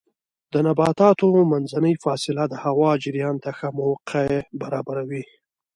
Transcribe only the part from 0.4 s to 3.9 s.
د نباتاتو منځنۍ فاصله د هوا جریان ته ښه